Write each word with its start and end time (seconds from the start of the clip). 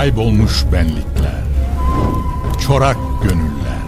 kaybolmuş 0.00 0.64
benlikler, 0.72 1.42
çorak 2.66 2.96
gönüller, 3.22 3.84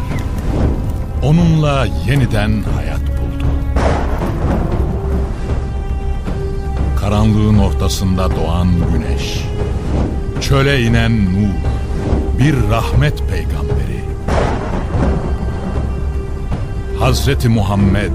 onunla 1.22 1.86
yeniden 2.06 2.62
hayat 2.77 3.00
buldu. 3.00 3.46
Karanlığın 7.00 7.59
ortasında 7.59 8.36
doğan 8.36 8.68
güneş, 8.92 9.45
çöle 10.40 10.82
inen 10.82 11.24
nur, 11.24 11.54
bir 12.38 12.70
rahmet 12.70 13.18
peygamberi. 13.30 14.04
Hazreti 16.98 17.48
Muhammed 17.48 18.12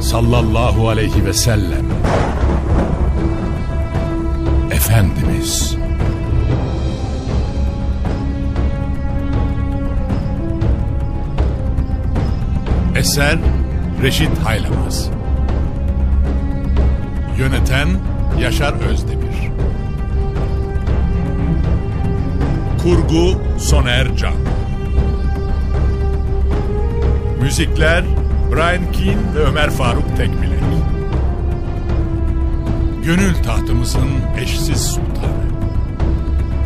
sallallahu 0.00 0.88
aleyhi 0.88 1.26
ve 1.26 1.32
sellem 1.32 1.86
Efendimiz 4.70 5.79
Eser 13.10 13.38
Reşit 14.02 14.38
Haylamaz. 14.44 15.10
Yöneten 17.38 17.88
Yaşar 18.40 18.72
Özdemir. 18.72 19.50
Kurgu 22.82 23.42
Soner 23.58 24.16
Can. 24.16 24.34
Müzikler 27.42 28.04
Brian 28.52 28.92
Keane 28.92 29.34
ve 29.34 29.38
Ömer 29.38 29.70
Faruk 29.70 30.16
Tekbilek. 30.16 30.60
Gönül 33.04 33.34
tahtımızın 33.34 34.10
eşsiz 34.42 34.82
sultanı. 34.86 35.44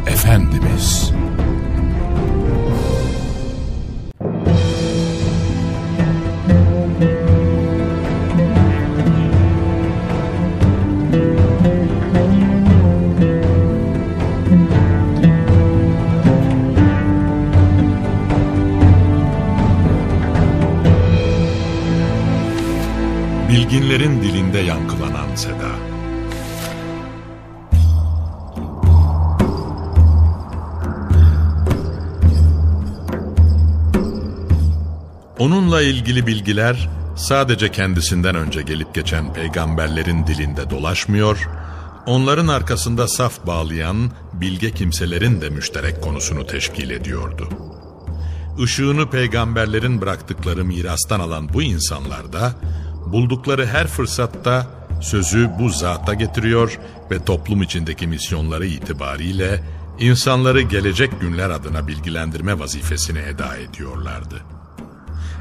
Efendimiz 0.07 1.13
Bilginlerin 23.95 24.23
dilinde 24.23 24.59
yankılanan 24.59 25.35
seda. 25.35 25.71
Onunla 35.39 35.83
ilgili 35.83 36.27
bilgiler 36.27 36.89
sadece 37.17 37.73
kendisinden 37.73 38.35
önce 38.35 38.63
gelip 38.63 38.95
geçen 38.95 39.33
peygamberlerin 39.33 40.27
dilinde 40.27 40.71
dolaşmıyor, 40.71 41.49
onların 42.07 42.49
arkasında 42.49 43.09
saf 43.09 43.47
bağlayan 43.47 44.11
bilge 44.33 44.71
kimselerin 44.71 45.41
de 45.41 45.51
müşterek 45.51 46.03
konusunu 46.03 46.47
teşkil 46.47 46.91
ediyordu. 46.91 47.49
Işığını 48.59 49.11
peygamberlerin 49.11 50.01
bıraktıkları 50.01 50.65
mirastan 50.65 51.21
alan 51.21 51.49
bu 51.55 51.63
insanlar 51.63 52.33
da 52.33 52.55
buldukları 53.15 53.67
her 53.67 53.87
fırsatta 53.87 54.67
sözü 55.01 55.51
bu 55.59 55.69
zata 55.69 56.15
getiriyor 56.15 56.79
ve 57.11 57.25
toplum 57.25 57.63
içindeki 57.63 58.07
misyonları 58.07 58.67
itibariyle 58.67 59.61
insanları 59.99 60.61
gelecek 60.61 61.21
günler 61.21 61.51
adına 61.51 61.89
bilgilendirme 61.89 62.59
vazifesini 62.59 63.19
eda 63.19 63.57
ediyorlardı. 63.57 64.43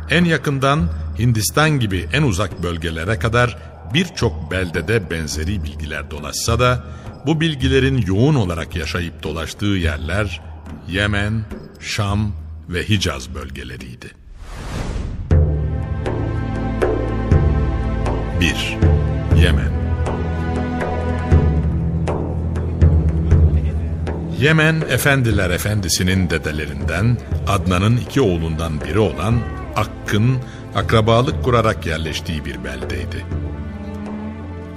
En 0.09 0.25
yakından 0.25 0.89
Hindistan 1.19 1.79
gibi 1.79 2.07
en 2.13 2.23
uzak 2.23 2.63
bölgelere 2.63 3.19
kadar 3.19 3.57
birçok 3.93 4.51
beldede 4.51 5.11
benzeri 5.11 5.63
bilgiler 5.63 6.11
dolaşsa 6.11 6.59
da 6.59 6.83
bu 7.25 7.41
bilgilerin 7.41 8.01
yoğun 8.07 8.35
olarak 8.35 8.75
yaşayıp 8.75 9.23
dolaştığı 9.23 9.65
yerler 9.65 10.41
Yemen, 10.87 11.45
Şam 11.79 12.31
ve 12.69 12.89
Hicaz 12.89 13.35
bölgeleriydi. 13.35 14.22
1. 18.43 18.77
Yemen 19.41 19.71
Yemen 24.39 24.81
Efendiler 24.89 25.49
Efendisi'nin 25.49 26.29
dedelerinden 26.29 27.17
Adnan'ın 27.47 27.97
iki 27.97 28.21
oğlundan 28.21 28.81
biri 28.81 28.99
olan 28.99 29.39
Akkın 29.75 30.37
akrabalık 30.75 31.43
kurarak 31.43 31.85
yerleştiği 31.85 32.45
bir 32.45 32.63
beldeydi. 32.63 33.25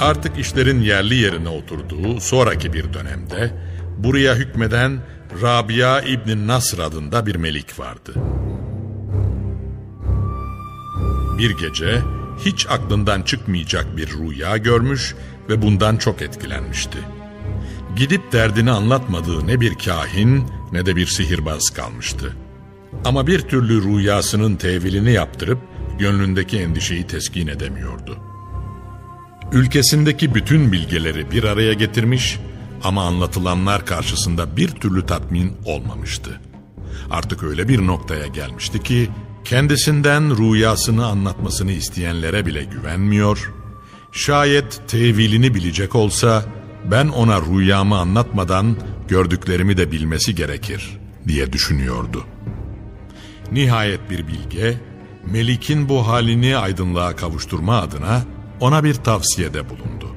Artık 0.01 0.39
işlerin 0.39 0.81
yerli 0.81 1.15
yerine 1.15 1.49
oturduğu 1.49 2.21
sonraki 2.21 2.73
bir 2.73 2.93
dönemde 2.93 3.51
buraya 3.99 4.35
hükmeden 4.35 4.99
Rabia 5.43 6.01
İbni 6.01 6.47
Nasr 6.47 6.79
adında 6.79 7.27
bir 7.27 7.37
melik 7.37 7.79
vardı. 7.79 8.15
Bir 11.39 11.51
gece 11.59 12.16
hiç 12.45 12.67
aklından 12.67 13.23
çıkmayacak 13.23 13.97
bir 13.97 14.09
rüya 14.09 14.57
görmüş 14.57 15.15
ve 15.49 15.63
bundan 15.63 15.97
çok 15.97 16.23
etkilenmişti. 16.23 16.99
Gidip 17.97 18.33
derdini 18.33 18.71
anlatmadığı 18.71 19.47
ne 19.47 19.61
bir 19.61 19.75
kahin 19.75 20.45
ne 20.73 20.87
de 20.87 20.97
bir 20.97 21.07
sihirbaz 21.07 21.71
kalmıştı. 21.71 22.37
Ama 23.05 23.27
bir 23.27 23.41
türlü 23.41 23.83
rüyasının 23.83 24.57
tevilini 24.57 25.13
yaptırıp 25.13 25.59
gönlündeki 25.99 26.59
endişeyi 26.59 27.07
teskin 27.07 27.47
edemiyordu. 27.47 28.19
Ülkesindeki 29.53 30.35
bütün 30.35 30.73
bilgeleri 30.73 31.31
bir 31.31 31.45
araya 31.45 31.73
getirmiş 31.73 32.39
ama 32.85 33.05
anlatılanlar 33.05 33.87
karşısında 33.87 34.57
bir 34.57 34.69
türlü 34.69 35.07
tatmin 35.07 35.57
olmamıştı. 35.65 36.41
Artık 37.11 37.43
öyle 37.43 37.69
bir 37.69 37.87
noktaya 37.87 38.27
gelmişti 38.27 38.83
ki 38.83 39.11
kendisinden 39.47 40.39
rüyasını 40.39 41.07
anlatmasını 41.07 41.73
isteyenlere 41.73 42.47
bile 42.47 42.65
güvenmiyor, 42.65 43.53
şayet 44.13 44.81
tevilini 44.89 45.55
bilecek 45.55 45.95
olsa 45.95 46.45
ben 46.91 47.09
ona 47.09 47.41
rüyamı 47.41 47.99
anlatmadan 47.99 48.77
gördüklerimi 49.09 49.77
de 49.77 49.93
bilmesi 49.93 50.35
gerekir 50.35 50.99
diye 51.29 51.53
düşünüyordu. 51.53 52.25
Nihayet 53.53 54.11
bir 54.11 54.29
bilge, 54.29 54.81
Melik'in 55.27 55.89
bu 55.89 56.07
halini 56.07 56.57
aydınlığa 56.57 57.17
kavuşturma 57.17 57.81
adına 57.81 58.23
ona 58.61 58.85
bir 58.85 58.95
tavsiyede 58.95 59.71
bulundu. 59.71 60.17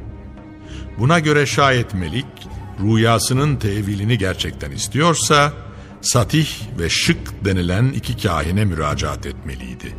Buna 1.00 1.20
göre 1.20 1.46
şayet 1.46 1.94
Melik, 1.94 2.26
rüyasının 2.84 3.56
tevilini 3.56 4.18
gerçekten 4.18 4.72
istiyorsa, 4.72 5.54
Satih 6.02 6.48
ve 6.80 6.90
Şık 6.90 7.46
denilen 7.46 7.86
iki 7.90 8.18
kahine 8.18 8.66
müracaat 8.66 9.26
etmeliydi. 9.26 9.96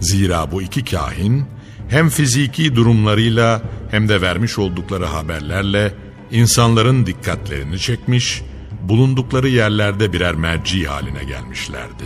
Zira 0.00 0.52
bu 0.52 0.62
iki 0.62 0.84
kahin, 0.84 1.44
hem 1.88 2.08
fiziki 2.08 2.76
durumlarıyla 2.76 3.62
hem 3.90 4.08
de 4.08 4.20
vermiş 4.20 4.58
oldukları 4.58 5.04
haberlerle 5.04 5.94
insanların 6.30 7.06
dikkatlerini 7.06 7.78
çekmiş, 7.78 8.42
bulundukları 8.82 9.48
yerlerde 9.48 10.12
birer 10.12 10.34
merci 10.34 10.86
haline 10.86 11.24
gelmişlerdi. 11.24 12.04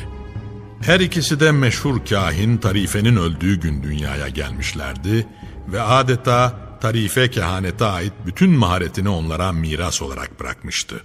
Her 0.81 1.01
ikisi 1.01 1.41
de 1.41 1.53
meşhur 1.53 2.07
kahin 2.07 2.57
Tarife'nin 2.57 3.17
öldüğü 3.17 3.61
gün 3.61 3.83
dünyaya 3.83 4.29
gelmişlerdi 4.29 5.27
ve 5.69 5.83
adeta 5.83 6.63
Tarife 6.81 7.31
kehanete 7.31 7.85
ait 7.85 8.13
bütün 8.27 8.51
maharetini 8.51 9.09
onlara 9.09 9.53
miras 9.53 10.03
olarak 10.03 10.41
bırakmıştı. 10.41 11.03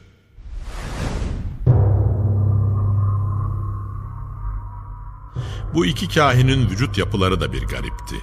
Bu 5.77 5.85
iki 5.85 6.07
kahinin 6.07 6.69
vücut 6.69 6.97
yapıları 6.97 7.41
da 7.41 7.53
bir 7.53 7.61
garipti. 7.61 8.15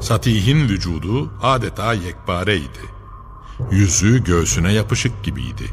Satih'in 0.00 0.68
vücudu 0.68 1.30
adeta 1.42 1.94
yekpareydi. 1.94 2.80
Yüzü 3.70 4.24
göğsüne 4.24 4.72
yapışık 4.72 5.24
gibiydi. 5.24 5.70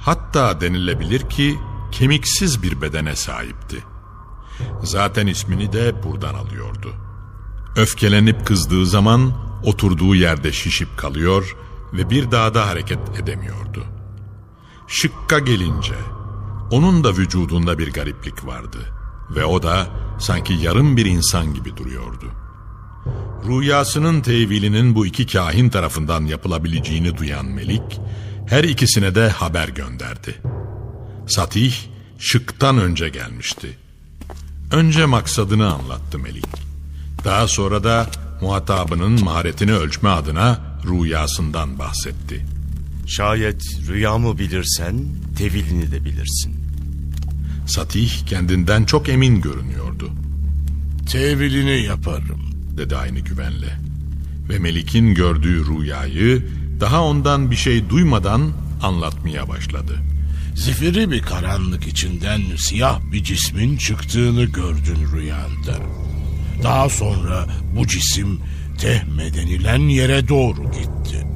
Hatta 0.00 0.60
denilebilir 0.60 1.28
ki 1.28 1.58
kemiksiz 1.92 2.62
bir 2.62 2.80
bedene 2.80 3.16
sahipti. 3.16 3.84
Zaten 4.82 5.26
ismini 5.26 5.72
de 5.72 6.02
buradan 6.02 6.34
alıyordu. 6.34 6.92
Öfkelenip 7.76 8.46
kızdığı 8.46 8.86
zaman 8.86 9.32
oturduğu 9.64 10.14
yerde 10.14 10.52
şişip 10.52 10.98
kalıyor 10.98 11.56
ve 11.92 12.10
bir 12.10 12.30
daha 12.30 12.54
da 12.54 12.66
hareket 12.66 13.20
edemiyordu. 13.22 13.84
Şıkka 14.86 15.38
gelince 15.38 15.94
onun 16.70 17.04
da 17.04 17.12
vücudunda 17.12 17.78
bir 17.78 17.92
gariplik 17.92 18.46
vardı 18.46 18.78
ve 19.30 19.44
o 19.44 19.62
da 19.62 20.03
sanki 20.18 20.52
yarım 20.52 20.96
bir 20.96 21.06
insan 21.06 21.54
gibi 21.54 21.76
duruyordu. 21.76 22.32
Rüyasının 23.48 24.20
tevilinin 24.20 24.94
bu 24.94 25.06
iki 25.06 25.26
kahin 25.26 25.68
tarafından 25.68 26.24
yapılabileceğini 26.24 27.16
duyan 27.16 27.46
Melik, 27.46 28.00
her 28.46 28.64
ikisine 28.64 29.14
de 29.14 29.28
haber 29.28 29.68
gönderdi. 29.68 30.34
Satih 31.26 31.74
şıktan 32.18 32.78
önce 32.78 33.08
gelmişti. 33.08 33.78
Önce 34.72 35.06
maksadını 35.06 35.72
anlattı 35.74 36.18
Melik. 36.18 36.46
Daha 37.24 37.48
sonra 37.48 37.84
da 37.84 38.06
muhatabının 38.40 39.24
maharetini 39.24 39.72
ölçme 39.72 40.08
adına 40.08 40.60
rüyasından 40.84 41.78
bahsetti. 41.78 42.46
Şayet 43.06 43.62
rüyamı 43.88 44.38
bilirsen 44.38 45.04
tevilini 45.38 45.92
de 45.92 46.04
bilirsin. 46.04 46.63
Satih 47.66 48.26
kendinden 48.26 48.84
çok 48.84 49.08
emin 49.08 49.40
görünüyordu. 49.40 50.10
Tevilini 51.10 51.82
yaparım. 51.84 52.40
Dedi 52.76 52.96
aynı 52.96 53.18
güvenle. 53.18 53.78
Ve 54.48 54.58
Melik'in 54.58 55.14
gördüğü 55.14 55.66
rüyayı 55.66 56.46
daha 56.80 57.04
ondan 57.04 57.50
bir 57.50 57.56
şey 57.56 57.88
duymadan 57.88 58.52
anlatmaya 58.82 59.48
başladı. 59.48 59.98
Zifiri 60.54 61.10
bir 61.10 61.22
karanlık 61.22 61.86
içinden 61.86 62.40
siyah 62.56 63.00
bir 63.12 63.24
cismin 63.24 63.76
çıktığını 63.76 64.44
gördün 64.44 65.12
rüyanda. 65.16 65.78
Daha 66.62 66.88
sonra 66.88 67.46
bu 67.76 67.86
cisim 67.86 68.40
Tehme 68.78 69.34
denilen 69.34 69.78
yere 69.78 70.28
doğru 70.28 70.62
gitti. 70.62 71.26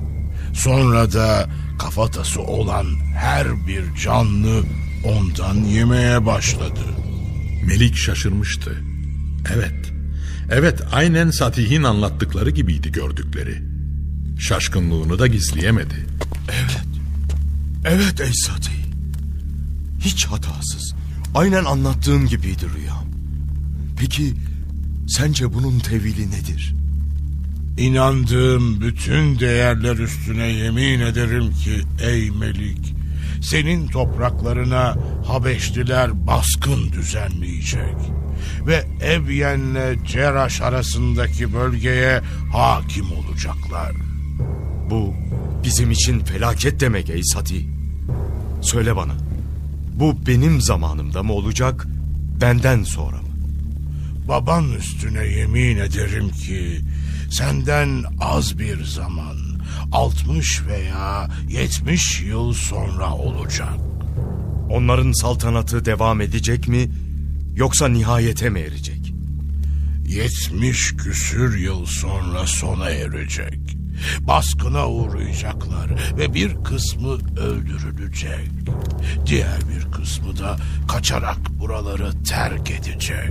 Sonra 0.55 1.13
da 1.13 1.51
kafatası 1.79 2.43
olan 2.43 2.87
her 3.15 3.67
bir 3.67 3.95
canlı 4.05 4.63
ondan 5.05 5.55
yemeye 5.55 6.27
başladı. 6.27 6.81
Melik 7.67 7.97
şaşırmıştı. 7.97 8.83
Evet, 9.55 9.93
evet 10.51 10.83
aynen 10.93 11.31
Satih'in 11.31 11.83
anlattıkları 11.83 12.51
gibiydi 12.51 12.93
gördükleri. 12.93 13.63
Şaşkınlığını 14.39 15.19
da 15.19 15.27
gizleyemedi. 15.27 16.07
Evet. 16.49 16.83
Evet 17.85 18.21
ey 18.21 18.33
Sati. 18.33 18.71
Hiç 20.01 20.27
hatasız. 20.27 20.95
Aynen 21.35 21.65
anlattığın 21.65 22.27
gibiydi 22.27 22.67
rüyam. 22.77 23.05
Peki 23.99 24.35
sence 25.09 25.55
bunun 25.55 25.79
tevili 25.79 26.31
nedir? 26.31 26.75
İnandığım 27.79 28.81
bütün 28.81 29.39
değerler 29.39 29.97
üstüne 29.97 30.47
yemin 30.47 31.01
ederim 31.01 31.53
ki 31.53 31.81
ey 32.03 32.31
Melik, 32.31 32.95
senin 33.43 33.89
topraklarına 33.89 34.97
Habeşliler 35.27 36.27
baskın 36.27 36.93
düzenleyecek 36.93 37.97
ve 38.67 38.85
Ebyen'le 39.03 40.05
Ceraş 40.05 40.61
arasındaki 40.61 41.55
bölgeye 41.55 42.21
hakim 42.53 43.07
olacaklar. 43.13 43.93
Bu 44.91 45.15
bizim 45.65 45.91
için 45.91 46.21
felaket 46.21 46.81
demek 46.81 47.11
ey 47.11 47.23
Sati. 47.25 47.69
Söyle 48.61 48.97
bana. 48.97 49.15
Bu 49.95 50.27
benim 50.27 50.61
zamanımda 50.61 51.23
mı 51.23 51.33
olacak, 51.33 51.87
benden 52.41 52.83
sonra 52.83 53.17
mı? 53.17 53.29
Baban 54.29 54.73
üstüne 54.73 55.27
yemin 55.27 55.77
ederim 55.77 56.29
ki 56.29 56.81
senden 57.31 58.05
az 58.21 58.59
bir 58.59 58.85
zaman, 58.85 59.37
60 59.93 60.67
veya 60.67 61.31
70 61.49 62.21
yıl 62.21 62.53
sonra 62.53 63.15
olacak. 63.15 63.75
Onların 64.71 65.13
saltanatı 65.13 65.85
devam 65.85 66.21
edecek 66.21 66.69
mi, 66.69 66.91
yoksa 67.55 67.89
nihayete 67.89 68.51
mi 68.51 68.61
erecek? 68.61 69.15
70 70.07 70.97
küsür 70.97 71.59
yıl 71.59 71.87
sonra 71.87 72.47
sona 72.47 72.91
erecek. 72.91 73.59
Baskına 74.21 74.89
uğrayacaklar 74.89 76.17
ve 76.19 76.35
bir 76.35 76.55
kısmı 76.65 77.13
öldürülecek. 77.41 78.51
Diğer 79.27 79.59
bir 79.69 79.93
kısmı 79.93 80.39
da 80.39 80.57
kaçarak 80.89 81.39
buraları 81.61 82.23
terk 82.23 82.71
edecek. 82.71 83.31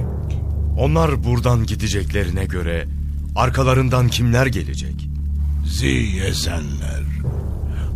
Onlar 0.77 1.23
buradan 1.23 1.65
gideceklerine 1.65 2.45
göre 2.45 2.87
arkalarından 3.35 4.07
kimler 4.07 4.45
gelecek? 4.45 5.06
Ziyezenler. 5.67 7.03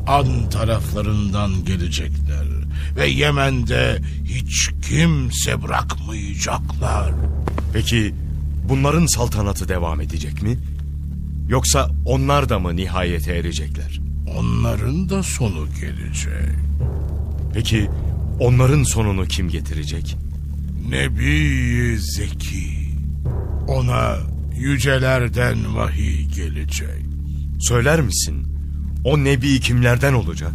An 0.07 0.49
taraflarından 0.49 1.65
gelecekler 1.65 2.45
ve 2.95 3.07
Yemen'de 3.07 4.01
hiç 4.25 4.69
kimse 4.89 5.63
bırakmayacaklar. 5.63 7.13
Peki 7.73 8.15
bunların 8.69 9.05
saltanatı 9.05 9.69
devam 9.69 10.01
edecek 10.01 10.41
mi? 10.43 10.57
Yoksa 11.47 11.89
onlar 12.05 12.49
da 12.49 12.59
mı 12.59 12.75
nihayete 12.75 13.33
erecekler? 13.33 14.01
Onların 14.37 15.09
da 15.09 15.23
sonu 15.23 15.67
gelecek. 15.81 16.55
Peki 17.53 17.89
onların 18.39 18.83
sonunu 18.83 19.25
kim 19.25 19.49
getirecek? 19.49 20.17
Nebi 20.89 21.97
Zeki. 21.99 22.71
Ona 23.67 24.17
yücelerden 24.57 25.75
vahiy 25.75 26.25
gelecek. 26.25 27.10
Söyler 27.61 28.01
misin? 28.01 28.47
O 29.03 29.23
nebi 29.23 29.59
kimlerden 29.59 30.13
olacak? 30.13 30.51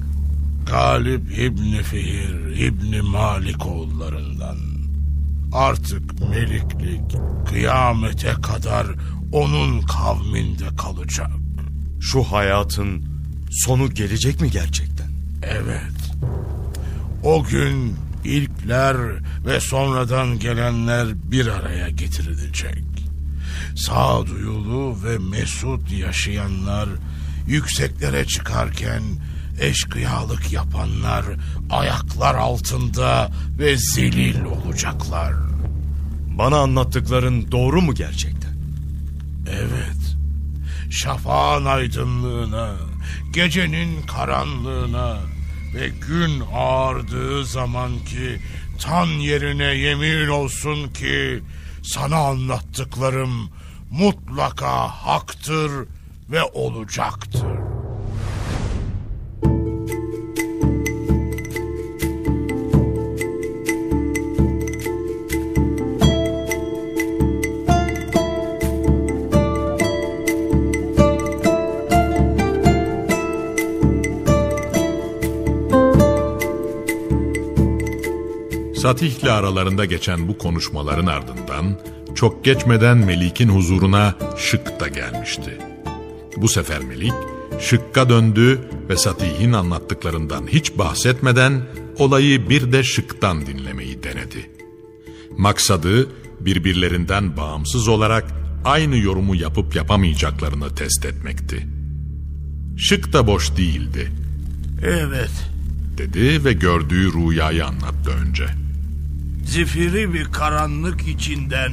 Galip 0.67 1.39
İbni 1.39 1.83
Fihir 1.83 2.57
İbni 2.57 3.01
Malik 3.01 3.67
oğullarından. 3.67 4.57
Artık 5.53 6.29
meliklik 6.31 7.17
kıyamete 7.49 8.33
kadar 8.43 8.87
onun 9.33 9.81
kavminde 9.83 10.65
kalacak. 10.77 11.31
Şu 12.01 12.23
hayatın 12.23 13.05
sonu 13.51 13.91
gelecek 13.91 14.41
mi 14.41 14.51
gerçekten? 14.51 15.11
Evet. 15.43 16.13
O 17.25 17.45
gün 17.45 17.95
ilkler 18.25 18.97
ve 19.47 19.61
sonradan 19.61 20.39
gelenler 20.39 21.09
bir 21.31 21.47
araya 21.47 21.89
getirilecek. 21.89 22.96
Sağduyulu 23.77 25.05
ve 25.05 25.19
mesut 25.19 25.93
yaşayanlar 25.93 26.89
yükseklere 27.47 28.27
çıkarken 28.27 29.03
eşkıyalık 29.61 30.53
yapanlar 30.53 31.25
ayaklar 31.71 32.35
altında 32.35 33.31
ve 33.59 33.77
zelil 33.77 34.45
olacaklar. 34.45 35.35
Bana 36.39 36.59
anlattıkların 36.59 37.53
doğru 37.53 37.83
mu 37.83 37.95
gerçekten? 37.95 38.57
Evet. 39.51 40.17
Şafağın 40.91 41.65
aydınlığına, 41.65 42.73
gecenin 43.33 44.03
karanlığına 44.03 45.17
ve 45.75 45.89
gün 45.89 46.43
ağardığı 46.55 47.45
zaman 47.45 47.99
ki 47.99 48.41
tan 48.77 49.07
yerine 49.07 49.65
yemin 49.65 50.29
olsun 50.29 50.89
ki 50.89 51.43
sana 51.83 52.17
anlattıklarım 52.17 53.51
mutlaka 53.91 54.89
haktır 54.89 55.73
ve 56.31 56.43
olacaktır. 56.43 57.76
Satih'le 78.87 79.31
aralarında 79.31 79.85
geçen 79.85 80.29
bu 80.29 80.39
konuşmaların 80.39 81.07
ardından 81.07 81.81
çok 82.15 82.45
geçmeden 82.45 82.99
Melik'in 82.99 83.49
huzuruna 83.49 84.15
Şık 84.37 84.81
da 84.81 84.89
gelmişti. 84.89 85.59
Bu 86.37 86.49
sefer 86.49 86.81
Melik 86.81 87.13
Şık'a 87.61 88.09
döndü 88.09 88.61
ve 88.89 88.97
Satih'in 88.97 89.53
anlattıklarından 89.53 90.47
hiç 90.47 90.79
bahsetmeden 90.79 91.63
olayı 91.99 92.49
bir 92.49 92.73
de 92.73 92.83
Şık'tan 92.83 93.47
dinlemeyi 93.47 94.03
denedi. 94.03 94.51
Maksadı 95.39 96.09
birbirlerinden 96.41 97.37
bağımsız 97.37 97.89
olarak 97.89 98.25
aynı 98.65 98.97
yorumu 98.97 99.35
yapıp 99.35 99.77
yapamayacaklarını 99.77 100.75
test 100.75 101.05
etmekti. 101.05 101.67
Şık 102.77 103.13
da 103.13 103.27
boş 103.27 103.57
değildi 103.57 104.13
Evet, 104.83 105.51
dedi 105.99 106.45
ve 106.45 106.53
gördüğü 106.53 107.13
rüyayı 107.13 107.67
anlattı 107.67 108.11
önce. 108.11 108.66
Zifiri 109.47 110.15
bir 110.15 110.25
karanlık 110.25 111.09
içinden 111.09 111.73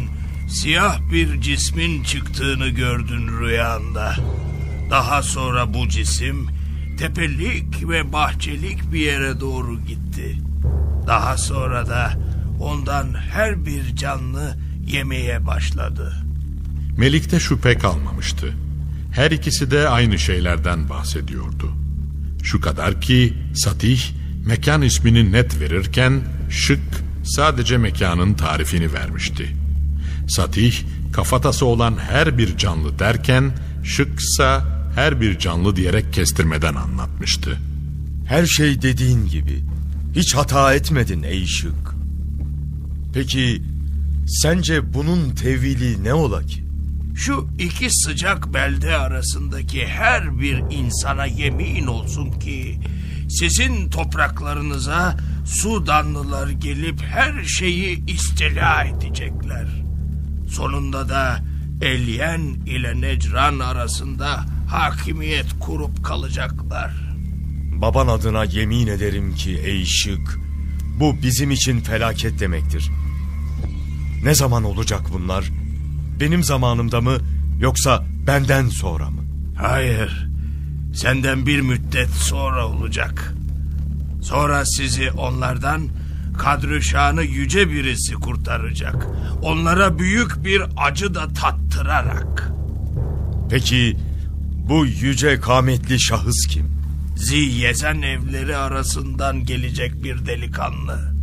siyah 0.49 1.11
bir 1.11 1.41
cismin 1.41 2.03
çıktığını 2.03 2.69
gördün 2.69 3.39
rüyanda. 3.39 4.15
Daha 4.89 5.23
sonra 5.23 5.73
bu 5.73 5.89
cisim 5.89 6.47
tepelik 6.99 7.89
ve 7.89 8.13
bahçelik 8.13 8.93
bir 8.93 8.99
yere 8.99 9.39
doğru 9.39 9.79
gitti. 9.79 10.37
Daha 11.07 11.37
sonra 11.37 11.87
da 11.87 12.19
ondan 12.59 13.13
her 13.13 13.65
bir 13.65 13.95
canlı 13.95 14.57
yemeye 14.87 15.45
başladı. 15.47 16.13
Melik'te 16.97 17.39
şüphe 17.39 17.77
kalmamıştı. 17.77 18.53
Her 19.11 19.31
ikisi 19.31 19.71
de 19.71 19.89
aynı 19.89 20.19
şeylerden 20.19 20.89
bahsediyordu. 20.89 21.71
Şu 22.43 22.61
kadar 22.61 23.01
ki 23.01 23.33
Satih 23.55 24.01
mekan 24.45 24.81
ismini 24.81 25.31
net 25.31 25.59
verirken 25.59 26.21
Şık 26.49 27.02
sadece 27.23 27.77
mekanın 27.77 28.33
tarifini 28.33 28.93
vermişti. 28.93 29.55
Satih 30.27 30.73
kafatası 31.13 31.65
olan 31.65 31.97
her 31.97 32.37
bir 32.37 32.57
canlı 32.57 32.99
derken 32.99 33.53
Şıksa 33.83 34.65
her 34.95 35.21
bir 35.21 35.39
canlı 35.39 35.75
diyerek 35.75 36.13
kestirmeden 36.13 36.75
anlatmıştı. 36.75 37.57
Her 38.25 38.45
şey 38.45 38.81
dediğin 38.81 39.27
gibi. 39.27 39.63
Hiç 40.15 40.35
hata 40.35 40.73
etmedin 40.73 41.23
ey 41.23 41.45
şık. 41.45 41.95
Peki 43.13 43.61
sence 44.27 44.93
bunun 44.93 45.29
tevili 45.29 46.03
ne 46.03 46.13
ola 46.13 46.43
ki? 46.43 46.63
Şu 47.15 47.47
iki 47.59 47.87
sıcak 47.91 48.53
belde 48.53 48.97
arasındaki 48.97 49.87
her 49.87 50.39
bir 50.39 50.57
insana 50.57 51.25
yemin 51.25 51.87
olsun 51.87 52.31
ki 52.31 52.79
sizin 53.29 53.89
topraklarınıza 53.89 55.17
Sudanlılar 55.45 56.49
gelip 56.49 57.01
her 57.01 57.43
şeyi 57.43 58.05
istila 58.05 58.83
edecekler. 58.83 59.67
Sonunda 60.49 61.09
da 61.09 61.39
Elyen 61.81 62.41
ile 62.65 63.01
Necran 63.01 63.59
arasında 63.59 64.45
hakimiyet 64.69 65.45
kurup 65.59 66.03
kalacaklar. 66.03 66.93
Baban 67.71 68.07
adına 68.07 68.43
yemin 68.43 68.87
ederim 68.87 69.35
ki 69.35 69.59
ey 69.63 69.85
şık. 69.85 70.39
Bu 70.99 71.15
bizim 71.23 71.51
için 71.51 71.79
felaket 71.79 72.39
demektir. 72.39 72.91
Ne 74.23 74.35
zaman 74.35 74.63
olacak 74.63 75.01
bunlar? 75.13 75.51
Benim 76.19 76.43
zamanımda 76.43 77.01
mı 77.01 77.17
yoksa 77.59 78.05
benden 78.27 78.69
sonra 78.69 79.09
mı? 79.09 79.21
Hayır, 79.57 80.27
senden 80.93 81.45
bir 81.45 81.61
müddet 81.61 82.09
sonra 82.09 82.67
olacak. 82.67 83.33
Sonra 84.23 84.65
sizi 84.65 85.11
onlardan 85.11 85.89
kadrışanı 86.37 87.23
yüce 87.23 87.69
birisi 87.69 88.13
kurtaracak. 88.13 89.07
Onlara 89.41 89.99
büyük 89.99 90.45
bir 90.45 90.61
acı 90.77 91.15
da 91.15 91.27
tattırarak. 91.33 92.51
Peki 93.49 93.97
bu 94.69 94.85
yüce 94.85 95.39
kametli 95.39 95.99
şahıs 95.99 96.47
kim? 96.47 96.71
Ziyezen 97.15 98.01
evleri 98.01 98.57
arasından 98.57 99.45
gelecek 99.45 100.03
bir 100.03 100.25
delikanlı. 100.25 101.13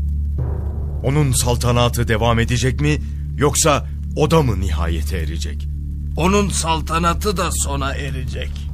Onun 1.03 1.33
saltanatı 1.33 2.09
devam 2.09 2.39
edecek 2.39 2.81
mi 2.81 2.99
yoksa 3.37 3.87
o 4.17 4.31
da 4.31 4.43
mı 4.43 4.61
nihayete 4.61 5.19
erecek? 5.19 5.69
Onun 6.17 6.49
saltanatı 6.49 7.37
da 7.37 7.51
sona 7.53 7.95
erecek. 7.95 8.70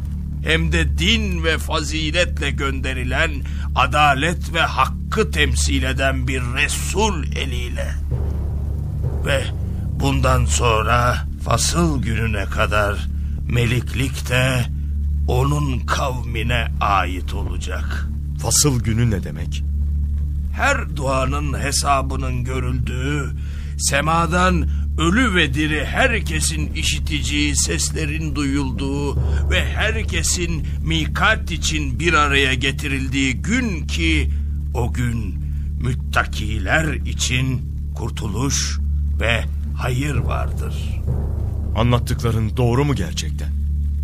Hem 0.46 0.72
de 0.72 0.98
din 0.98 1.44
ve 1.44 1.58
faziletle 1.58 2.50
gönderilen, 2.50 3.30
adalet 3.74 4.54
ve 4.54 4.60
hakkı 4.60 5.30
temsil 5.30 5.82
eden 5.82 6.28
bir 6.28 6.40
Resul 6.40 7.24
eliyle. 7.24 7.94
Ve 9.24 9.44
bundan 10.00 10.44
sonra 10.44 11.16
fasıl 11.44 12.02
gününe 12.02 12.44
kadar 12.44 13.08
meliklik 13.48 14.28
de 14.28 14.66
onun 15.28 15.78
kavmine 15.78 16.68
ait 16.80 17.34
olacak. 17.34 18.08
Fasıl 18.42 18.80
günü 18.80 19.10
ne 19.10 19.24
demek? 19.24 19.64
Her 20.52 20.96
duanın 20.96 21.60
hesabının 21.60 22.44
görüldüğü, 22.44 23.30
semadan 23.78 24.68
ölü 24.98 25.34
ve 25.34 25.54
diri 25.54 25.84
herkesin 25.84 26.72
işiteceği 26.72 27.56
seslerin 27.56 28.34
duyulduğu 28.34 29.16
ve 29.50 29.64
herkesin 29.74 30.66
mikat 30.82 31.50
için 31.50 32.00
bir 32.00 32.12
araya 32.12 32.54
getirildiği 32.54 33.34
gün 33.34 33.86
ki 33.86 34.30
o 34.74 34.92
gün 34.92 35.34
müttakiler 35.80 36.94
için 36.94 37.62
kurtuluş 37.94 38.78
ve 39.20 39.44
hayır 39.76 40.14
vardır. 40.14 40.74
Anlattıkların 41.76 42.56
doğru 42.56 42.84
mu 42.84 42.94
gerçekten? 42.94 43.52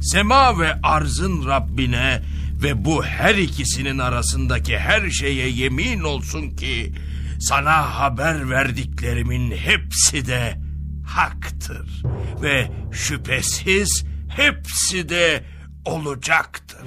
Sema 0.02 0.58
ve 0.58 0.74
arzın 0.82 1.46
Rabbine 1.46 2.22
ve 2.62 2.84
bu 2.84 3.04
her 3.04 3.34
ikisinin 3.34 3.98
arasındaki 3.98 4.78
her 4.78 5.10
şeye 5.10 5.48
yemin 5.48 6.00
olsun 6.00 6.50
ki 6.50 6.92
sana 7.42 7.98
haber 7.98 8.50
verdiklerimin 8.50 9.50
hepsi 9.50 10.26
de 10.26 10.58
haktır 11.06 12.02
ve 12.42 12.70
şüphesiz 12.92 14.04
hepsi 14.28 15.08
de 15.08 15.44
olacaktır. 15.84 16.86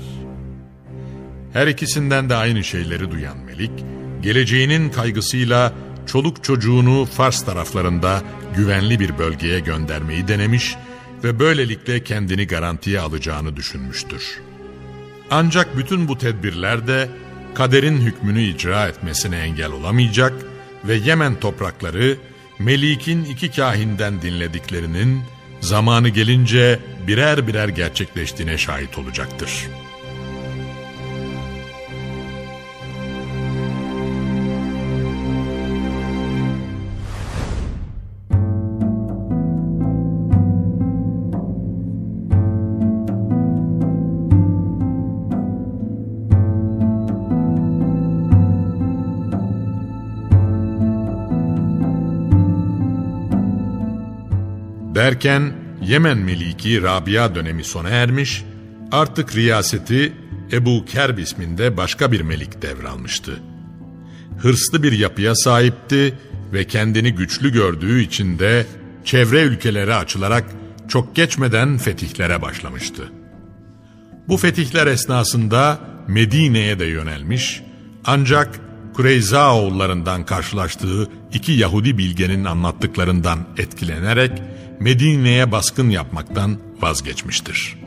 Her 1.53 1.67
ikisinden 1.67 2.29
de 2.29 2.35
aynı 2.35 2.63
şeyleri 2.63 3.11
duyan 3.11 3.37
Melik, 3.37 3.71
geleceğinin 4.21 4.89
kaygısıyla 4.89 5.73
çoluk 6.07 6.43
çocuğunu 6.43 7.05
Fars 7.05 7.45
taraflarında 7.45 8.21
güvenli 8.55 8.99
bir 8.99 9.17
bölgeye 9.17 9.59
göndermeyi 9.59 10.27
denemiş 10.27 10.75
ve 11.23 11.39
böylelikle 11.39 12.03
kendini 12.03 12.47
garantiye 12.47 12.99
alacağını 12.99 13.55
düşünmüştür. 13.55 14.41
Ancak 15.31 15.77
bütün 15.77 16.07
bu 16.07 16.17
tedbirler 16.17 16.87
de 16.87 17.09
kaderin 17.55 18.01
hükmünü 18.01 18.41
icra 18.41 18.87
etmesine 18.87 19.37
engel 19.37 19.71
olamayacak 19.71 20.33
ve 20.83 20.95
Yemen 20.95 21.35
toprakları 21.35 22.17
Melik'in 22.59 23.23
iki 23.25 23.51
kahinden 23.51 24.21
dinlediklerinin 24.21 25.21
zamanı 25.61 26.09
gelince 26.09 26.79
birer 27.07 27.47
birer 27.47 27.67
gerçekleştiğine 27.67 28.57
şahit 28.57 28.97
olacaktır. 28.97 29.67
Derken 54.95 55.53
Yemen 55.81 56.17
Meliki 56.17 56.81
Rabia 56.81 57.35
dönemi 57.35 57.63
sona 57.63 57.89
ermiş, 57.89 58.43
artık 58.91 59.35
riyaseti 59.35 60.13
Ebu 60.51 60.85
Kerb 60.85 61.17
isminde 61.17 61.77
başka 61.77 62.11
bir 62.11 62.21
melik 62.21 62.61
devralmıştı. 62.61 63.39
Hırslı 64.37 64.83
bir 64.83 64.91
yapıya 64.91 65.35
sahipti 65.35 66.13
ve 66.53 66.67
kendini 66.67 67.15
güçlü 67.15 67.53
gördüğü 67.53 68.01
için 68.01 68.39
de 68.39 68.65
çevre 69.05 69.41
ülkelere 69.41 69.95
açılarak 69.95 70.45
çok 70.87 71.15
geçmeden 71.15 71.77
fetihlere 71.77 72.41
başlamıştı. 72.41 73.11
Bu 74.27 74.37
fetihler 74.37 74.87
esnasında 74.87 75.79
Medine'ye 76.07 76.79
de 76.79 76.85
yönelmiş 76.85 77.61
ancak 78.05 78.59
Kureyza 78.93 79.55
oğullarından 79.55 80.25
karşılaştığı 80.25 81.09
iki 81.33 81.51
Yahudi 81.51 81.97
bilgenin 81.97 82.45
anlattıklarından 82.45 83.39
etkilenerek 83.57 84.31
Medine'ye 84.79 85.51
baskın 85.51 85.89
yapmaktan 85.89 86.57
vazgeçmiştir. 86.81 87.77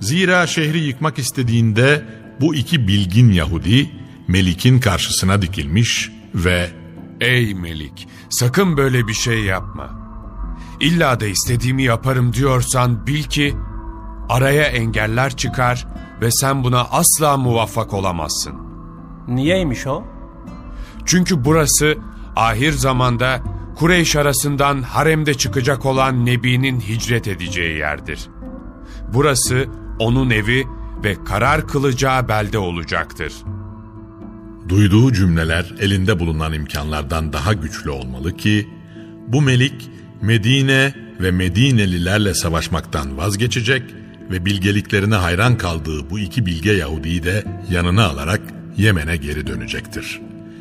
Zira 0.00 0.46
şehri 0.46 0.78
yıkmak 0.78 1.18
istediğinde 1.18 2.04
bu 2.40 2.54
iki 2.54 2.88
bilgin 2.88 3.30
Yahudi 3.30 3.90
Melik'in 4.28 4.80
karşısına 4.80 5.42
dikilmiş 5.42 6.10
ve 6.34 6.70
Ey 7.20 7.54
Melik, 7.54 8.08
sakın 8.30 8.76
böyle 8.76 9.08
bir 9.08 9.14
şey 9.14 9.44
yapma. 9.44 10.00
İlla 10.80 11.20
da 11.20 11.26
istediğimi 11.26 11.82
yaparım 11.82 12.32
diyorsan 12.32 13.06
bil 13.06 13.22
ki 13.22 13.54
araya 14.28 14.64
engeller 14.64 15.36
çıkar 15.36 15.86
ve 16.20 16.30
sen 16.30 16.64
buna 16.64 16.80
asla 16.80 17.36
muvaffak 17.36 17.94
olamazsın. 17.94 18.54
Niyeymiş 19.28 19.86
o? 19.86 20.04
Çünkü 21.04 21.44
burası 21.44 21.98
ahir 22.36 22.72
zamanda 22.72 23.42
Kureyş 23.80 24.16
arasından 24.16 24.82
haremde 24.82 25.34
çıkacak 25.34 25.86
olan 25.86 26.26
Nebi'nin 26.26 26.80
hicret 26.80 27.28
edeceği 27.28 27.78
yerdir. 27.78 28.20
Burası 29.14 29.66
onun 29.98 30.30
evi 30.30 30.64
ve 31.04 31.16
karar 31.24 31.68
kılacağı 31.68 32.28
belde 32.28 32.58
olacaktır. 32.58 33.32
Duyduğu 34.68 35.12
cümleler 35.12 35.74
elinde 35.80 36.20
bulunan 36.20 36.52
imkanlardan 36.52 37.32
daha 37.32 37.52
güçlü 37.52 37.90
olmalı 37.90 38.36
ki, 38.36 38.68
bu 39.28 39.42
melik 39.42 39.90
Medine 40.22 40.94
ve 41.20 41.30
Medinelilerle 41.30 42.34
savaşmaktan 42.34 43.16
vazgeçecek 43.16 43.82
ve 44.30 44.44
bilgeliklerine 44.44 45.14
hayran 45.14 45.58
kaldığı 45.58 46.10
bu 46.10 46.18
iki 46.18 46.46
bilge 46.46 46.72
Yahudi'yi 46.72 47.22
de 47.22 47.44
yanına 47.70 48.06
alarak 48.06 48.40
Yemen'e 48.76 49.16
geri 49.16 49.46
dönecektir. 49.46 50.20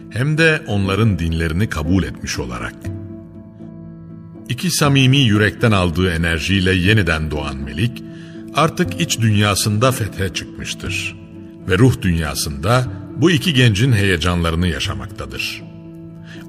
Hem 0.10 0.38
de 0.38 0.62
onların 0.68 1.20
dinlerini 1.20 1.70
kabul 1.70 2.04
etmiş 2.04 2.40
olarak.'' 2.40 2.99
İki 4.50 4.72
samimi 4.72 5.18
yürekten 5.18 5.72
aldığı 5.72 6.12
enerjiyle 6.12 6.74
yeniden 6.74 7.32
doğan 7.32 7.58
Melik, 7.58 8.04
artık 8.56 9.02
iç 9.02 9.20
dünyasında 9.20 9.92
fethe 9.92 10.34
çıkmıştır. 10.34 11.16
Ve 11.68 11.78
ruh 11.78 12.02
dünyasında 12.02 12.88
bu 13.18 13.32
iki 13.32 13.54
gencin 13.54 13.94
heyecanlarını 13.94 14.68
yaşamaktadır. 14.68 15.64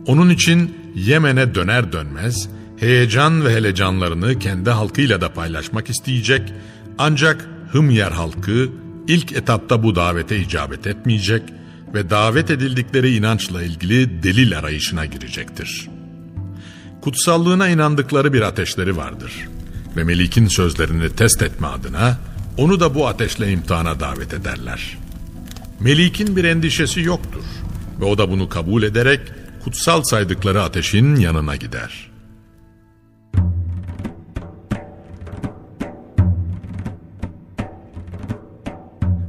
Onun 0.07 0.31
için 0.31 0.75
Yemen'e 0.95 1.55
döner 1.55 1.93
dönmez 1.93 2.49
heyecan 2.79 3.45
ve 3.45 3.55
helecanlarını 3.55 4.39
kendi 4.39 4.71
halkıyla 4.71 5.21
da 5.21 5.33
paylaşmak 5.33 5.91
isteyecek 5.91 6.53
ancak 6.99 7.49
Hımyer 7.73 8.13
halkı 8.13 8.69
ilk 9.09 9.33
etapta 9.33 9.83
bu 9.83 9.95
davete 9.95 10.41
icabet 10.41 10.87
etmeyecek 10.87 11.43
ve 11.95 12.11
davet 12.11 12.51
edildikleri 12.51 13.17
inançla 13.17 13.63
ilgili 13.63 14.23
delil 14.23 14.59
arayışına 14.59 15.07
girecektir. 15.07 15.89
Kutsallığına 17.01 17.69
inandıkları 17.69 18.33
bir 18.33 18.43
ateşleri 18.43 18.97
vardır 18.97 19.49
ve 19.97 20.05
Melik'in 20.05 20.49
sözlerini 20.49 21.17
test 21.17 21.43
etme 21.43 21.67
adına 21.67 22.19
onu 22.57 22.81
da 22.81 22.95
bu 22.95 23.09
ateşle 23.09 23.53
imtihana 23.53 24.01
davet 24.01 24.35
ederler. 24.35 24.99
Melik'in 25.81 26.37
bir 26.37 26.45
endişesi 26.45 27.01
yoktur 27.01 27.45
ve 28.01 28.05
o 28.05 28.19
da 28.19 28.31
bunu 28.31 28.49
kabul 28.49 28.83
ederek 28.83 29.21
kutsal 29.65 30.03
saydıkları 30.03 30.63
ateşin 30.63 31.17
yanına 31.17 31.57
gider. 31.57 32.11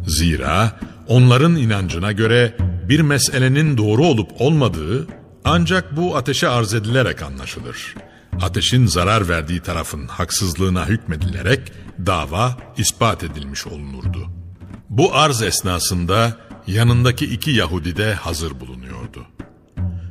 Zira 0.08 0.80
onların 1.08 1.56
inancına 1.56 2.12
göre 2.12 2.58
bir 2.90 3.00
meselenin 3.00 3.78
doğru 3.78 4.06
olup 4.06 4.30
olmadığı 4.40 5.08
ancak 5.46 5.98
bu 5.98 6.18
ateşe 6.18 6.48
arz 6.48 6.74
edilerek 6.74 7.22
anlaşılır. 7.22 7.96
Ateşin 8.42 8.86
zarar 8.86 9.30
verdiği 9.30 9.60
tarafın 9.60 10.08
haksızlığına 10.08 10.86
hükmedilerek 10.86 11.72
dava 12.06 12.58
ispat 12.78 13.24
edilmiş 13.24 13.68
olunurdu. 13.68 14.28
Bu 14.90 15.16
arz 15.16 15.42
esnasında 15.42 16.38
yanındaki 16.68 17.26
iki 17.26 17.52
Yahudi 17.52 17.98
de 17.98 18.14
hazır 18.14 18.60
bulunuyordu. 18.60 19.26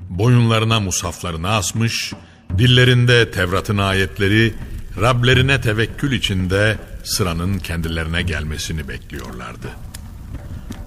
Boyunlarına 0.09 0.81
musaflarını 0.81 1.51
asmış, 1.51 2.13
dillerinde 2.59 3.31
Tevrat'ın 3.31 3.79
ayetleri, 3.79 4.55
Rablerine 5.01 5.61
tevekkül 5.61 6.13
içinde 6.13 6.79
sıranın 7.05 7.59
kendilerine 7.59 8.23
gelmesini 8.23 8.89
bekliyorlardı. 8.89 9.69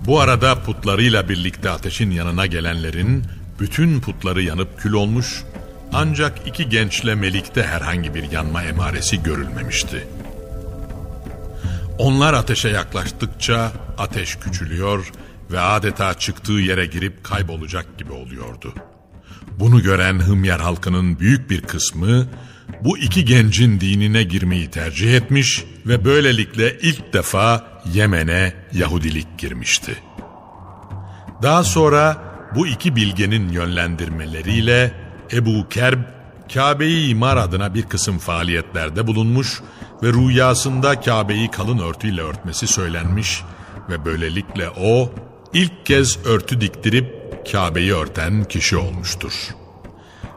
Bu 0.05 0.19
arada 0.19 0.63
putlarıyla 0.63 1.29
birlikte 1.29 1.69
ateşin 1.69 2.11
yanına 2.11 2.45
gelenlerin 2.45 3.23
bütün 3.63 4.01
putları 4.01 4.41
yanıp 4.41 4.79
kül 4.79 4.93
olmuş, 4.93 5.43
ancak 5.93 6.47
iki 6.47 6.69
gençle 6.69 7.15
Melik'te 7.15 7.63
herhangi 7.63 8.15
bir 8.15 8.31
yanma 8.31 8.63
emaresi 8.63 9.23
görülmemişti. 9.23 10.07
Onlar 11.97 12.33
ateşe 12.33 12.69
yaklaştıkça 12.69 13.71
ateş 13.97 14.35
küçülüyor 14.35 15.11
ve 15.51 15.59
adeta 15.59 16.13
çıktığı 16.13 16.53
yere 16.53 16.85
girip 16.85 17.23
kaybolacak 17.23 17.97
gibi 17.97 18.11
oluyordu. 18.11 18.73
Bunu 19.59 19.83
gören 19.83 20.19
Hımyer 20.19 20.59
halkının 20.59 21.19
büyük 21.19 21.49
bir 21.49 21.61
kısmı 21.61 22.27
bu 22.81 22.97
iki 22.97 23.25
gencin 23.25 23.79
dinine 23.79 24.23
girmeyi 24.23 24.71
tercih 24.71 25.15
etmiş 25.15 25.63
ve 25.85 26.05
böylelikle 26.05 26.79
ilk 26.79 27.13
defa 27.13 27.67
Yemen'e 27.93 28.53
Yahudilik 28.73 29.37
girmişti. 29.37 29.95
Daha 31.41 31.63
sonra 31.63 32.32
bu 32.55 32.67
iki 32.67 32.95
bilgenin 32.95 33.49
yönlendirmeleriyle 33.49 34.93
Ebu 35.33 35.69
Kerb, 35.69 35.99
Kabe'yi 36.53 37.09
imar 37.09 37.37
adına 37.37 37.73
bir 37.73 37.83
kısım 37.83 38.17
faaliyetlerde 38.17 39.07
bulunmuş 39.07 39.61
ve 40.03 40.13
rüyasında 40.13 41.01
Kabe'yi 41.01 41.51
kalın 41.51 41.79
örtüyle 41.79 42.21
örtmesi 42.21 42.67
söylenmiş 42.67 43.41
ve 43.89 44.05
böylelikle 44.05 44.69
o 44.69 45.11
ilk 45.53 45.85
kez 45.85 46.25
örtü 46.25 46.61
diktirip 46.61 47.23
Kabe'yi 47.51 47.93
örten 47.93 48.43
kişi 48.43 48.77
olmuştur. 48.77 49.33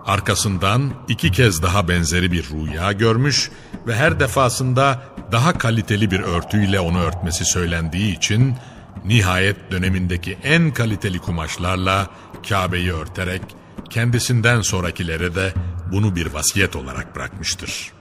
Arkasından 0.07 0.92
iki 1.09 1.33
kez 1.33 1.62
daha 1.62 1.88
benzeri 1.88 2.33
bir 2.33 2.44
rüya 2.50 2.92
görmüş 2.92 3.50
ve 3.87 3.96
her 3.96 4.20
defasında 4.20 5.02
daha 5.33 5.59
kaliteli 5.59 6.11
bir 6.11 6.20
örtüyle 6.20 6.81
onu 6.81 7.00
örtmesi 7.00 7.44
söylendiği 7.44 8.16
için 8.16 8.57
nihayet 9.04 9.70
dönemindeki 9.70 10.38
en 10.44 10.70
kaliteli 10.70 11.18
kumaşlarla 11.18 12.11
Kabe'yi 12.48 12.92
örterek 12.92 13.42
kendisinden 13.90 14.61
sonrakilere 14.61 15.35
de 15.35 15.52
bunu 15.92 16.16
bir 16.16 16.26
vasiyet 16.26 16.76
olarak 16.76 17.16
bırakmıştır. 17.16 17.92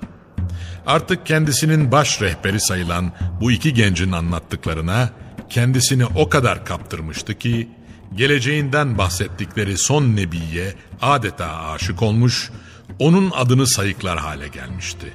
Artık 0.85 1.25
kendisinin 1.25 1.91
baş 1.91 2.21
rehberi 2.21 2.59
sayılan 2.59 3.11
bu 3.41 3.51
iki 3.51 3.73
gencin 3.73 4.11
anlattıklarına 4.11 5.09
kendisini 5.49 6.05
o 6.05 6.29
kadar 6.29 6.65
kaptırmıştı 6.65 7.39
ki 7.39 7.69
geleceğinden 8.15 8.97
bahsettikleri 8.97 9.77
son 9.77 10.15
nebiye 10.15 10.73
adeta 11.01 11.55
aşık 11.55 12.01
olmuş, 12.01 12.51
onun 12.99 13.31
adını 13.31 13.67
sayıklar 13.67 14.19
hale 14.19 14.47
gelmişti. 14.47 15.13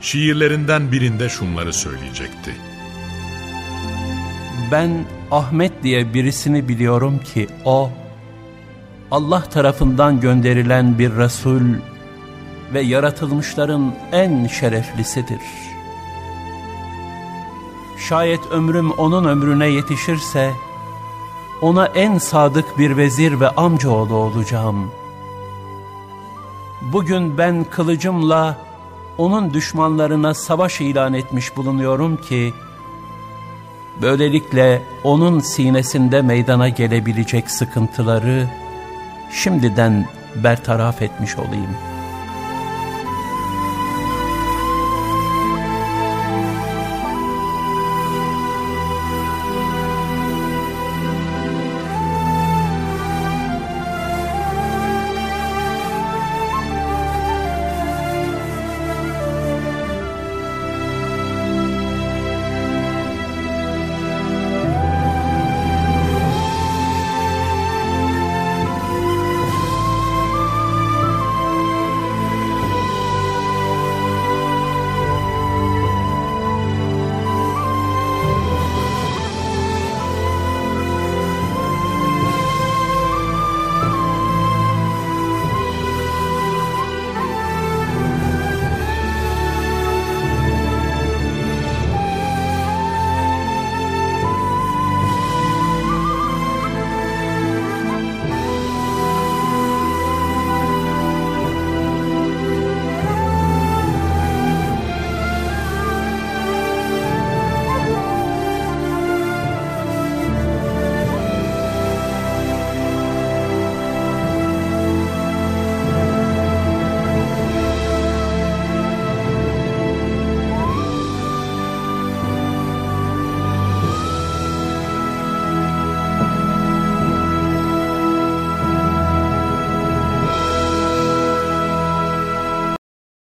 Şiirlerinden 0.00 0.92
birinde 0.92 1.28
şunları 1.28 1.72
söyleyecekti. 1.72 2.71
Ben 4.72 5.04
Ahmet 5.30 5.82
diye 5.82 6.14
birisini 6.14 6.68
biliyorum 6.68 7.18
ki 7.18 7.48
o 7.64 7.90
Allah 9.10 9.42
tarafından 9.42 10.20
gönderilen 10.20 10.98
bir 10.98 11.16
Resul 11.16 11.62
ve 12.74 12.80
yaratılmışların 12.80 13.94
en 14.12 14.46
şereflisidir. 14.46 15.40
Şayet 18.08 18.40
ömrüm 18.50 18.90
onun 18.90 19.24
ömrüne 19.24 19.66
yetişirse 19.66 20.50
ona 21.62 21.86
en 21.86 22.18
sadık 22.18 22.78
bir 22.78 22.96
vezir 22.96 23.40
ve 23.40 23.48
amcaoğlu 23.48 24.14
olacağım. 24.14 24.90
Bugün 26.82 27.38
ben 27.38 27.64
kılıcımla 27.64 28.56
onun 29.18 29.54
düşmanlarına 29.54 30.34
savaş 30.34 30.80
ilan 30.80 31.14
etmiş 31.14 31.56
bulunuyorum 31.56 32.16
ki, 32.16 32.54
böylelikle 34.02 34.82
onun 35.04 35.40
sinesinde 35.40 36.22
meydana 36.22 36.68
gelebilecek 36.68 37.50
sıkıntıları 37.50 38.46
şimdiden 39.32 40.06
bertaraf 40.36 41.02
etmiş 41.02 41.36
olayım.'' 41.38 41.91